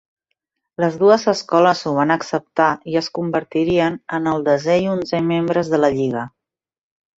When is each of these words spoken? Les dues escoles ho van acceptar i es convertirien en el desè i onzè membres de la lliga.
Les 0.83 0.95
dues 1.01 1.25
escoles 1.31 1.83
ho 1.89 1.93
van 1.97 2.13
acceptar 2.15 2.71
i 2.93 2.97
es 3.03 3.11
convertirien 3.19 4.01
en 4.21 4.33
el 4.35 4.49
desè 4.51 4.81
i 4.87 4.91
onzè 4.97 5.23
membres 5.29 5.73
de 5.77 5.85
la 5.85 5.95
lliga. 6.01 6.27